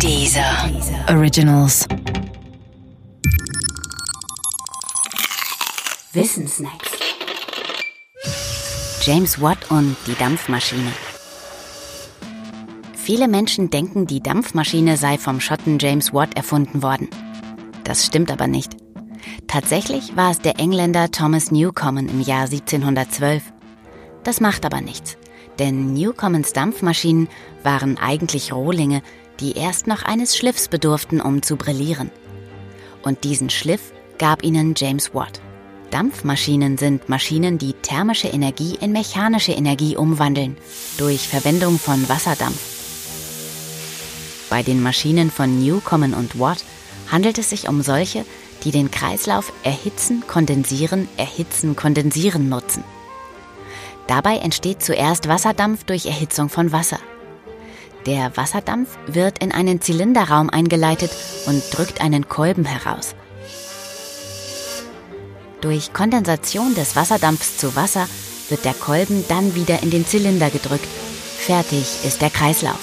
Dieser 0.00 0.70
Originals. 1.08 1.86
Wissensnacks. 6.12 6.90
James 9.02 9.40
Watt 9.40 9.70
und 9.70 9.96
die 10.06 10.14
Dampfmaschine. 10.14 10.92
Viele 12.94 13.28
Menschen 13.28 13.70
denken, 13.70 14.06
die 14.06 14.20
Dampfmaschine 14.20 14.96
sei 14.96 15.16
vom 15.16 15.40
Schotten 15.40 15.78
James 15.78 16.12
Watt 16.12 16.36
erfunden 16.36 16.82
worden. 16.82 17.08
Das 17.84 18.04
stimmt 18.04 18.30
aber 18.30 18.46
nicht. 18.46 18.76
Tatsächlich 19.46 20.16
war 20.16 20.30
es 20.30 20.40
der 20.40 20.58
Engländer 20.58 21.10
Thomas 21.10 21.50
Newcomen 21.50 22.08
im 22.08 22.20
Jahr 22.20 22.44
1712. 22.44 23.42
Das 24.22 24.40
macht 24.40 24.66
aber 24.66 24.80
nichts, 24.80 25.16
denn 25.58 25.92
Newcomens 25.92 26.52
Dampfmaschinen 26.52 27.28
waren 27.62 27.98
eigentlich 27.98 28.52
Rohlinge, 28.52 29.02
die 29.40 29.52
erst 29.52 29.86
noch 29.86 30.02
eines 30.02 30.36
Schliffs 30.36 30.68
bedurften, 30.68 31.20
um 31.20 31.42
zu 31.42 31.56
brillieren. 31.56 32.10
Und 33.02 33.24
diesen 33.24 33.50
Schliff 33.50 33.92
gab 34.18 34.42
ihnen 34.42 34.74
James 34.76 35.14
Watt. 35.14 35.40
Dampfmaschinen 35.90 36.76
sind 36.78 37.08
Maschinen, 37.08 37.58
die 37.58 37.74
thermische 37.74 38.28
Energie 38.28 38.76
in 38.80 38.92
mechanische 38.92 39.52
Energie 39.52 39.96
umwandeln, 39.96 40.56
durch 40.98 41.28
Verwendung 41.28 41.78
von 41.78 42.08
Wasserdampf. 42.08 42.58
Bei 44.50 44.62
den 44.62 44.82
Maschinen 44.82 45.30
von 45.30 45.62
Newcomen 45.62 46.14
und 46.14 46.38
Watt 46.38 46.64
handelt 47.10 47.38
es 47.38 47.50
sich 47.50 47.68
um 47.68 47.82
solche, 47.82 48.24
die 48.64 48.70
den 48.70 48.90
Kreislauf 48.90 49.52
erhitzen, 49.62 50.24
kondensieren, 50.26 51.08
erhitzen, 51.16 51.76
kondensieren 51.76 52.48
nutzen. 52.48 52.82
Dabei 54.06 54.38
entsteht 54.38 54.82
zuerst 54.82 55.28
Wasserdampf 55.28 55.84
durch 55.84 56.06
Erhitzung 56.06 56.48
von 56.48 56.72
Wasser. 56.72 56.98
Der 58.06 58.36
Wasserdampf 58.36 58.98
wird 59.06 59.42
in 59.42 59.52
einen 59.52 59.80
Zylinderraum 59.80 60.50
eingeleitet 60.50 61.10
und 61.46 61.62
drückt 61.70 62.02
einen 62.02 62.28
Kolben 62.28 62.64
heraus. 62.64 63.14
Durch 65.62 65.94
Kondensation 65.94 66.74
des 66.74 66.96
Wasserdampfs 66.96 67.56
zu 67.56 67.74
Wasser 67.74 68.06
wird 68.50 68.66
der 68.66 68.74
Kolben 68.74 69.24
dann 69.28 69.54
wieder 69.54 69.82
in 69.82 69.90
den 69.90 70.06
Zylinder 70.06 70.50
gedrückt. 70.50 70.86
Fertig 71.38 72.04
ist 72.04 72.20
der 72.20 72.28
Kreislauf. 72.28 72.78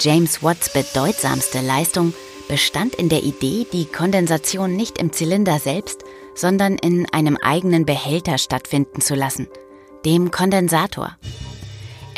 James 0.00 0.42
Watts 0.42 0.72
bedeutsamste 0.72 1.60
Leistung 1.60 2.14
bestand 2.48 2.94
in 2.94 3.10
der 3.10 3.22
Idee, 3.22 3.66
die 3.70 3.84
Kondensation 3.84 4.74
nicht 4.74 4.98
im 4.98 5.12
Zylinder 5.12 5.58
selbst, 5.58 6.04
sondern 6.34 6.76
in 6.76 7.06
einem 7.12 7.36
eigenen 7.36 7.84
Behälter 7.84 8.38
stattfinden 8.38 9.02
zu 9.02 9.14
lassen, 9.14 9.46
dem 10.06 10.30
Kondensator. 10.30 11.18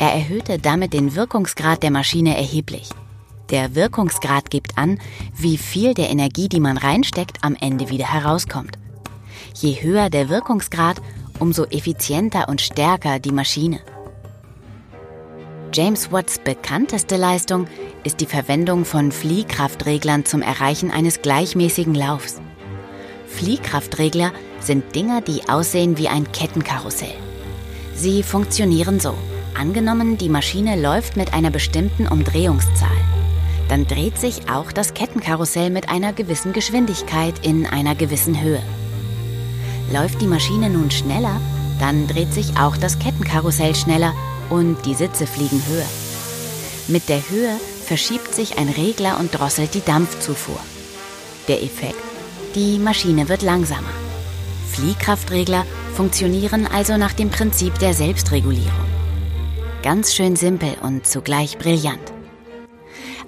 Er 0.03 0.11
erhöhte 0.11 0.59
damit 0.59 0.91
den 0.91 1.15
Wirkungsgrad 1.15 1.81
der 1.81 1.89
Maschine 1.89 2.35
erheblich. 2.35 2.89
Der 3.51 3.73
Wirkungsgrad 3.73 4.49
gibt 4.49 4.77
an, 4.77 4.99
wie 5.33 5.57
viel 5.57 5.93
der 5.93 6.09
Energie, 6.09 6.49
die 6.49 6.59
man 6.59 6.75
reinsteckt, 6.75 7.37
am 7.41 7.55
Ende 7.55 7.89
wieder 7.89 8.11
herauskommt. 8.11 8.77
Je 9.55 9.81
höher 9.81 10.09
der 10.09 10.27
Wirkungsgrad, 10.27 11.01
umso 11.39 11.63
effizienter 11.67 12.49
und 12.49 12.59
stärker 12.59 13.19
die 13.19 13.31
Maschine. 13.31 13.79
James 15.73 16.11
Watts 16.11 16.37
bekannteste 16.37 17.15
Leistung 17.15 17.67
ist 18.03 18.19
die 18.19 18.25
Verwendung 18.25 18.83
von 18.83 19.09
Fliehkraftreglern 19.09 20.25
zum 20.25 20.41
Erreichen 20.41 20.91
eines 20.91 21.21
gleichmäßigen 21.21 21.95
Laufs. 21.95 22.41
Fliehkraftregler 23.27 24.33
sind 24.59 24.95
Dinger, 24.95 25.21
die 25.21 25.47
aussehen 25.47 25.97
wie 25.97 26.09
ein 26.09 26.29
Kettenkarussell. 26.33 27.15
Sie 27.95 28.21
funktionieren 28.21 28.99
so. 28.99 29.15
Angenommen, 29.55 30.17
die 30.17 30.29
Maschine 30.29 30.79
läuft 30.79 31.15
mit 31.15 31.33
einer 31.33 31.51
bestimmten 31.51 32.07
Umdrehungszahl. 32.07 32.89
Dann 33.69 33.87
dreht 33.87 34.17
sich 34.17 34.49
auch 34.49 34.71
das 34.71 34.93
Kettenkarussell 34.93 35.69
mit 35.69 35.89
einer 35.89 36.13
gewissen 36.13 36.53
Geschwindigkeit 36.53 37.45
in 37.45 37.65
einer 37.65 37.95
gewissen 37.95 38.41
Höhe. 38.41 38.61
Läuft 39.91 40.21
die 40.21 40.27
Maschine 40.27 40.69
nun 40.69 40.91
schneller, 40.91 41.39
dann 41.79 42.07
dreht 42.07 42.33
sich 42.33 42.57
auch 42.57 42.77
das 42.77 42.99
Kettenkarussell 42.99 43.75
schneller 43.75 44.13
und 44.49 44.77
die 44.85 44.95
Sitze 44.95 45.27
fliegen 45.27 45.61
höher. 45.67 45.85
Mit 46.87 47.09
der 47.09 47.29
Höhe 47.29 47.55
verschiebt 47.85 48.33
sich 48.33 48.57
ein 48.57 48.69
Regler 48.69 49.19
und 49.19 49.31
drosselt 49.31 49.73
die 49.73 49.85
Dampfzufuhr. 49.85 50.59
Der 51.47 51.63
Effekt? 51.63 51.95
Die 52.55 52.77
Maschine 52.79 53.29
wird 53.29 53.41
langsamer. 53.41 53.89
Fliehkraftregler 54.71 55.65
funktionieren 55.95 56.67
also 56.67 56.97
nach 56.97 57.13
dem 57.13 57.29
Prinzip 57.29 57.77
der 57.79 57.93
Selbstregulierung. 57.93 59.02
Ganz 59.83 60.13
schön 60.13 60.37
simpel 60.37 60.77
und 60.81 61.05
zugleich 61.05 61.57
brillant. 61.57 62.13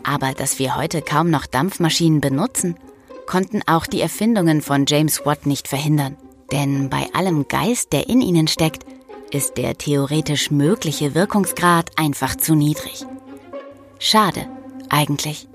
Aber 0.03 0.31
dass 0.31 0.57
wir 0.57 0.77
heute 0.77 1.01
kaum 1.01 1.29
noch 1.29 1.47
Dampfmaschinen 1.47 2.21
benutzen, 2.21 2.79
konnten 3.27 3.61
auch 3.67 3.85
die 3.85 3.99
Erfindungen 3.99 4.61
von 4.61 4.85
James 4.88 5.25
Watt 5.25 5.45
nicht 5.45 5.67
verhindern. 5.67 6.15
Denn 6.53 6.89
bei 6.89 7.09
allem 7.13 7.49
Geist, 7.49 7.91
der 7.91 8.07
in 8.07 8.21
ihnen 8.21 8.47
steckt, 8.47 8.85
ist 9.31 9.57
der 9.57 9.77
theoretisch 9.77 10.49
mögliche 10.49 11.13
Wirkungsgrad 11.13 11.91
einfach 11.97 12.38
zu 12.38 12.55
niedrig. 12.55 13.05
Schade, 13.99 14.47
eigentlich. 14.89 15.49